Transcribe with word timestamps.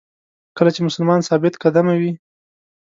کله 0.57 0.69
چې 0.75 0.81
مسلمان 0.87 1.19
ثابت 1.27 1.53
قدمه 1.63 1.93
وي. 2.01 2.11